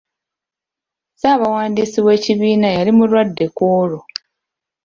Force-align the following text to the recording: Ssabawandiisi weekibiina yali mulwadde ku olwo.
Ssabawandiisi 1.13 1.99
weekibiina 2.05 2.67
yali 2.77 2.91
mulwadde 2.97 3.45
ku 3.55 3.63
olwo. 3.81 4.01